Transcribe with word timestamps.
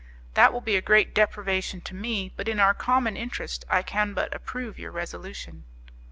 "That 0.33 0.51
will 0.51 0.61
be 0.61 0.75
a 0.75 0.81
great 0.81 1.13
deprivation 1.13 1.79
to 1.81 1.93
me, 1.93 2.33
but 2.35 2.47
in 2.47 2.59
our 2.59 2.73
common 2.73 3.15
interest 3.15 3.65
I 3.69 3.83
can 3.83 4.15
but 4.15 4.33
approve 4.33 4.79
your 4.79 4.91
resolution." 4.91 5.63